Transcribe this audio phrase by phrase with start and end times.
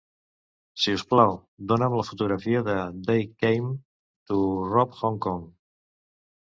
[0.85, 1.33] Si us plau,
[1.73, 2.63] dona"m la fotografia
[3.11, 3.71] They Came
[4.33, 4.43] to
[4.75, 5.49] Rob Hong Kong.